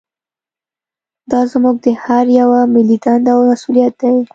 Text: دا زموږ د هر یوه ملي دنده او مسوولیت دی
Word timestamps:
دا 1.31 1.39
زموږ 1.51 1.75
د 1.85 1.87
هر 2.03 2.25
یوه 2.39 2.61
ملي 2.73 2.97
دنده 3.05 3.31
او 3.35 3.41
مسوولیت 3.49 3.93
دی 4.01 4.15